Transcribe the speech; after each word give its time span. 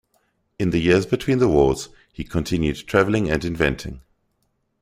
In 0.57 0.71
the 0.71 0.79
years 0.79 1.05
between 1.05 1.37
the 1.37 1.47
wars, 1.47 1.89
he 2.11 2.23
continued 2.23 2.87
travelling 2.87 3.29
and 3.29 3.45
inventing. 3.45 4.01